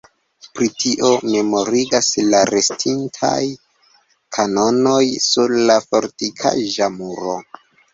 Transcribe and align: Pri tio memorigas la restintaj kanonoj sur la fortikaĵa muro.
Pri 0.53 0.69
tio 0.83 1.11
memorigas 1.33 2.09
la 2.33 2.41
restintaj 2.53 3.37
kanonoj 4.41 5.01
sur 5.31 5.59
la 5.71 5.81
fortikaĵa 5.89 6.95
muro. 7.03 7.43